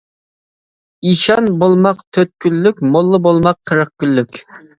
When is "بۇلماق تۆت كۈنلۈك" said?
1.63-2.81